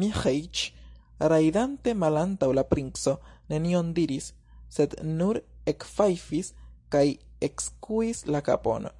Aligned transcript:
Miĥeiĉ, 0.00 0.60
rajdante 1.32 1.94
malantaŭ 2.02 2.48
la 2.58 2.64
princo, 2.74 3.14
nenion 3.54 3.90
diris, 3.98 4.28
sed 4.78 4.96
nur 5.10 5.42
ekfajfis 5.74 6.52
kaj 6.96 7.06
ekskuis 7.50 8.24
la 8.36 8.44
kapon. 8.52 8.90